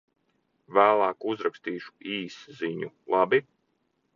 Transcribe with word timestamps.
Vēlāk 0.77 1.27
uzrakstīšu 1.33 1.93
īsziņu, 2.15 2.91
labi? 3.17 3.43